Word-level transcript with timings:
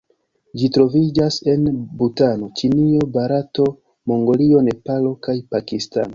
Ĝi 0.61 0.69
troviĝas 0.77 1.37
en 1.53 1.67
Butano, 1.99 2.49
Ĉinio, 2.63 3.05
Barato, 3.19 3.67
Mongolio, 4.13 4.65
Nepalo 4.71 5.15
kaj 5.29 5.39
Pakistano. 5.55 6.09